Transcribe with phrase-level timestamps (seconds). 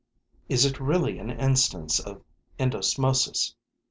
[0.49, 2.23] Is it really an instance of
[2.57, 3.53] endosmosis?